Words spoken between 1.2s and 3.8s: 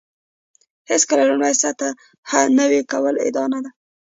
لومړۍ سطح نوي کول ادعا نه ده.